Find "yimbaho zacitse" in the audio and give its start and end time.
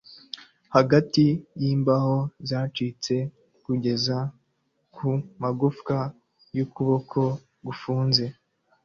1.61-3.13